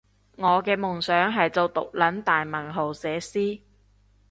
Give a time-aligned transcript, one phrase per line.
[0.37, 3.61] 我嘅夢想係做毒撚大文豪寫詩